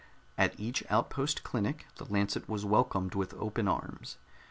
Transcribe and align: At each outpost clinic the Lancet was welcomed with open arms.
At 0.35 0.59
each 0.59 0.83
outpost 0.89 1.43
clinic 1.43 1.85
the 1.97 2.05
Lancet 2.05 2.49
was 2.49 2.65
welcomed 2.65 3.13
with 3.13 3.35
open 3.35 3.67
arms. 3.67 4.17